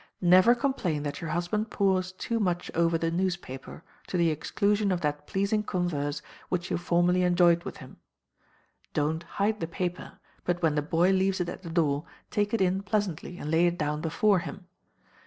[0.19, 5.01] Never complain that your husband pores too much over the newspaper, to the exclusion of
[5.01, 7.97] that pleasing converse which you formerly enjoyed with him.
[8.95, 12.61] Don't hide the paper, but when the boy leaves it at the door, take it
[12.61, 14.65] in pleasantly, and lay it down before him.